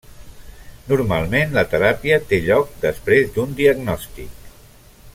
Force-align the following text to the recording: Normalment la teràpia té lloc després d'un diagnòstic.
Normalment 0.91 1.53
la 1.57 1.63
teràpia 1.75 2.19
té 2.31 2.39
lloc 2.49 2.73
després 2.87 3.31
d'un 3.37 3.55
diagnòstic. 3.63 4.53